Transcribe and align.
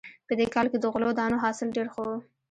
په 0.27 0.33
دې 0.39 0.45
کال 0.53 0.65
کې 0.71 0.77
د 0.79 0.85
غلو 0.93 1.09
دانو 1.19 1.41
حاصل 1.43 1.67
ډېر 1.75 1.87
ښه 1.93 2.01
و 2.03 2.09